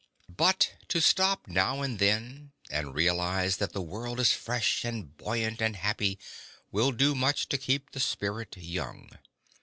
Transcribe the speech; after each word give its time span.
But 0.35 0.77
to 0.87 0.99
stop 0.99 1.47
now 1.47 1.83
and 1.83 1.99
then 1.99 2.53
and 2.71 2.95
realize 2.95 3.57
that 3.57 3.71
the 3.71 3.83
world 3.83 4.19
is 4.19 4.31
fresh 4.31 4.83
and 4.83 5.15
buoyant 5.15 5.61
and 5.61 5.75
happy, 5.75 6.17
will 6.71 6.91
do 6.91 7.13
much 7.13 7.47
to 7.49 7.57
keep 7.59 7.91
the 7.91 7.99
spirit 7.99 8.57
young. 8.57 9.11